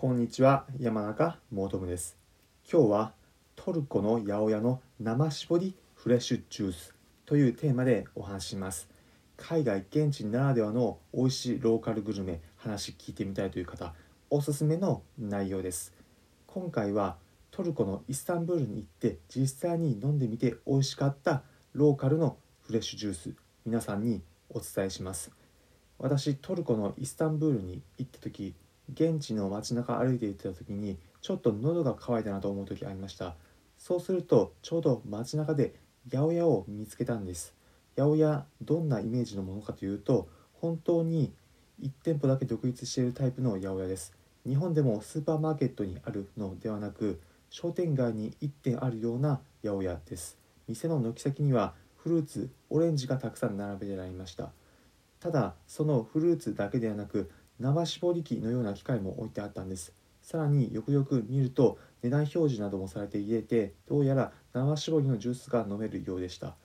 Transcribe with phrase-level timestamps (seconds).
[0.00, 2.16] こんにちは山中モトムです。
[2.72, 3.12] 今日は
[3.54, 6.94] トルコの八百屋の生搾りフレッシュジュース
[7.26, 8.88] というテーマでお話します。
[9.36, 13.92] 海外現地ならではの美味しいローカルグルメ話聞いてみたいという方
[14.30, 15.92] おすすめの内容です。
[16.46, 17.16] 今回は
[17.50, 21.42] トルコのイスタンブールに行って実際に飲んでみて美味しかった
[21.74, 23.34] ローカルのフレッシュジュース
[23.66, 25.30] 皆さんにお伝えします。
[25.98, 28.54] 私トルコのイスタンブールに行った時
[28.92, 33.34] 現地の街中歩いていた時にちょっと喉が渇いたなと思う時ありました。
[33.78, 35.74] そうするとちょうど街中で
[36.10, 37.54] 八百屋を見つけたんです。
[37.96, 41.32] 八百屋どんなイメージのものかというと本当に
[41.82, 44.14] 1店舗だけ独立しているタイプの八百屋です。
[44.46, 47.20] 日本でもスーパーマーケットにあるのではなく
[47.50, 50.38] 商店街に1店あるような八百屋です。
[50.66, 54.50] 店の軒先にはフルーツオレンジがたくさん並べられました。
[55.20, 59.92] ただそのフルーツだけではなく生搾り機のような機械も置いてあったんです。
[60.22, 66.56] さらによくよく見ると値段表示などもされていてどうやら生搾りのジュースが飲めるようでした。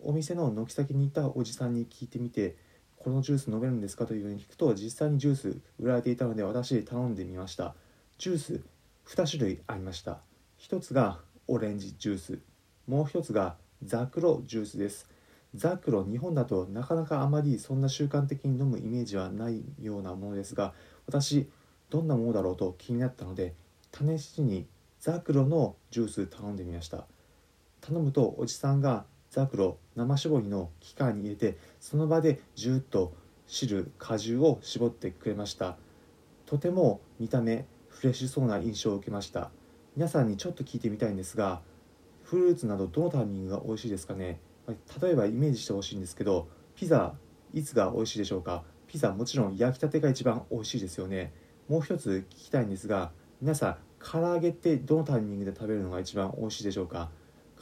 [0.00, 2.56] お店の軒先にいたおじさんに聞いてみて
[2.98, 7.74] このジュース飲めるんですかというように聞くと実際にジュース売られていたので私頼んでみました。
[8.18, 8.60] ジュース
[9.06, 10.20] 2種類ありました。
[10.60, 11.18] 1つが
[11.48, 12.38] オレンジジュース。
[12.86, 15.08] もう1つがザクロジュースです。
[15.54, 20.74] ザクロ日本だとなかなかあまりそんな習慣的に飲むイメージはないようなものですが
[21.06, 21.48] 私
[21.90, 23.54] どんなものだろうと気になったので
[23.92, 24.66] 試しに
[25.00, 27.04] ザクロのジュース頼んでみました。
[27.80, 33.14] 頼むとおじさんがザクロ生搾りの機械に入れてその場でジューッと
[33.46, 35.76] 汁果汁を絞ってくれました。
[36.46, 39.50] とても見た目フレッシュそうな印象を受けました。
[39.96, 41.60] 皆さんにちょっと聞いてみたいんですが
[42.22, 44.40] フルーツなどどのタイミングが美味しいですかね？
[44.66, 47.14] 例えばイメージしてほしいんですけどピザ
[47.52, 48.64] いつが美味しいでしょうか？
[48.86, 51.32] ピザもちろん焼きたてが一番美味しいですよね。
[51.68, 57.10] もう一つ聞きたいんですが皆さん唐揚げってどのタイミングで食べるのが一番美味しいでしょうか？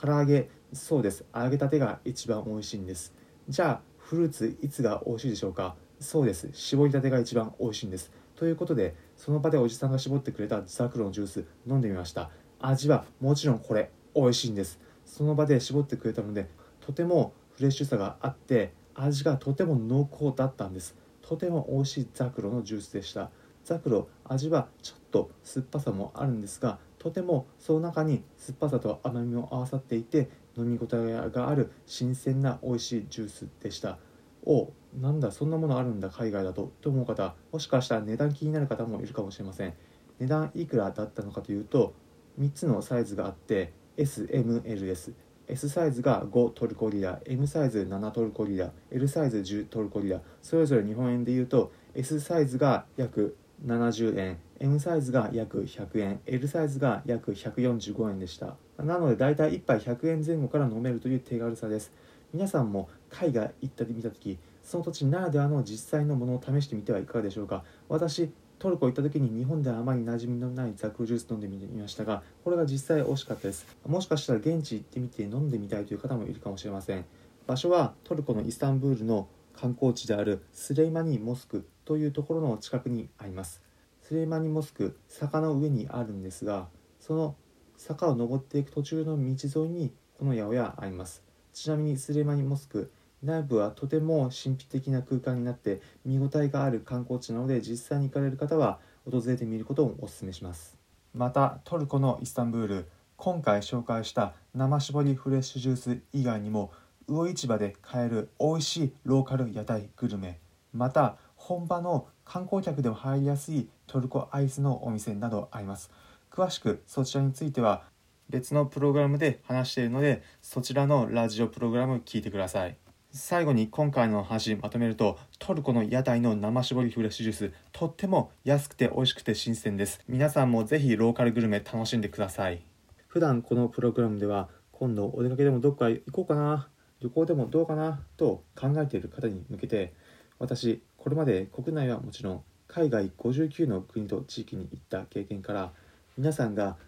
[0.00, 1.24] 唐揚げそうです。
[1.34, 3.14] 揚げたてが一番美味しいんです。
[3.48, 5.76] じゃあフルーツいつが美味しいでしょうか？
[6.00, 6.48] そうです。
[6.52, 8.10] 絞りたてが一番美味しいんです。
[8.34, 12.30] ということでその場でおじさんが絞ってくれたザクロのジュース飲んでみました。
[12.60, 14.80] 味はもちろんこれ美味しいんです。
[15.04, 16.48] その場で絞ってくれたので
[16.82, 20.96] とてもフレッシュさがあって味がとても濃厚だったんです。
[21.22, 23.30] とても美味しいザクロのジュースでした。
[23.64, 33.98] ザクロ味はちょっと酸っぱさもあるんですがとてもその中に酸っぱさと甘みも合わさっていて飲み応えがある新鮮な美味しいジュースでした。
[34.44, 39.74] おなんだそんなものあるんだ海外だとと思う方もしかしたら値段気になる方もいるかもしれません。
[40.18, 41.94] 値段いくらだったのかというと
[42.40, 45.12] 3つのサイズがあって SMLS
[45.48, 53.36] S サイズが5トルコリラ M サイズ7トルコリラ L サイズ10トルコリラそれぞれ日本円で言うと S サイズが約
[53.66, 58.56] 70円 M サイズが約100円 L サイズが約145円でした。
[58.78, 61.92] なので大体1杯100円前後から飲めるという手軽さです。
[62.32, 67.62] 皆さんも海外行ったり見た時その土地ならではの実際のものを試してみてはいかがでしょうか？
[67.88, 68.30] 私
[68.62, 73.66] トルコ行った時に日本ではあまり馴染みのないザクロジュース飲んでみましたがこれが実際美味しかったです。
[73.84, 77.04] もしかしたら現地行ってみて飲んでみたいという方もいるかもしれません。
[77.48, 83.60] 場所はトルコのイスタンブールの観光地であるスレイマニモスクというところの近くにあります。
[84.00, 86.68] スレイマニモスク坂の上にあるんですが
[87.00, 87.34] その
[87.76, 91.24] 坂を登っていく途中の道沿いにこの八百屋あります。
[91.52, 100.76] ちなみにスレイマニモスク内部はとても神秘的な空間になって見応えがある観光地なので実際に行かれる方は訪れてみることをお勧めします。
[101.14, 106.72] またトルコのイスタンブール今回紹介した生搾りフレッシュジュース以外にも
[107.06, 110.40] 魚市場で買える美味しいローカル屋台グルメ。
[110.72, 115.90] また本場の観光客でも入りやすいトルコアイスのお店などあります。
[116.30, 117.84] 詳しくそちらについては
[118.30, 122.81] 別のプログラムで話しているのでそちらのラジオプログラム聞いてください。
[123.14, 130.00] 最後に今回の話まとめるとトルコの屋台の生搾りフレッシュジュースとっても安くて美味しくて新鮮です。
[130.08, 132.62] 皆さんもぜひローカルグルメ楽しんでください。
[133.08, 136.68] 普段このプログラムでは今度お出かけでもどっか行こうかな
[137.02, 139.92] 旅行でもどうかなと考えている方に向けて
[140.38, 145.72] 私これまで国内はもちろん海外59の国と地域に行った経験から
[146.16, 146.78] 皆さんが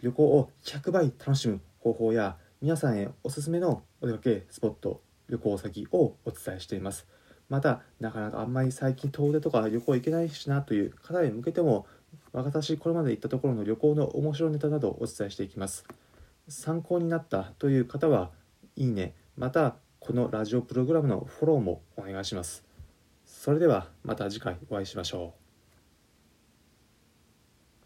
[0.00, 7.06] 旅行を100倍楽しむ方法や皆さんへおすすめのお出かけスポット旅行先をお伝えしています。
[7.48, 11.86] またなかなかあんまり最近遠出とか旅行行けないしなという方へ向けても
[12.32, 15.84] 私これまで行ったところの旅行の面白ネタなどをお伝えしていきます。
[16.48, 18.30] 参考になったという方は
[18.76, 19.14] いいね。
[19.36, 22.64] またこのラジオプログラムのフォローもお願いします。
[23.24, 25.47] それではまた次回お会いしましょう。